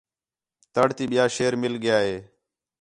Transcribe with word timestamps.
تَڑ 0.73 0.87
تی 0.97 1.03
ٻِیا 1.11 1.25
شیر 1.35 1.53
مِل 1.61 1.73
ڳِیا 1.83 1.97
ہِے 2.05 2.15